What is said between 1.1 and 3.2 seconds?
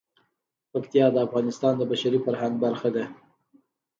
د افغانستان د بشري فرهنګ برخه ده.